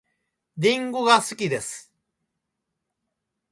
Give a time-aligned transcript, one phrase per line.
[0.57, 1.93] りんごが好きです